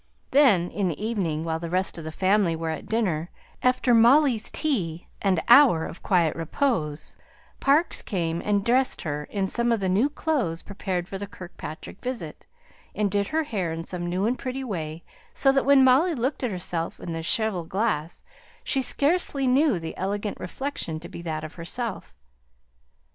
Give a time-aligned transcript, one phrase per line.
[0.31, 3.29] Then in the evening while the rest of the family were at dinner
[3.61, 7.15] after Molly's tea and hour of quiet repose,
[7.59, 12.01] Parkes came and dressed her in some of the new clothes prepared for the Kirkpatrick
[12.01, 12.47] visit,
[12.95, 15.03] and did her hair in some new and pretty way,
[15.35, 18.23] so that when Molly looked at herself in the cheval glass,
[18.63, 22.15] she scarcely knew the elegant reflection to be that of herself.